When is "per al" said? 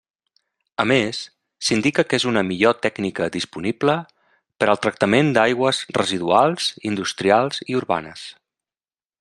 4.63-4.81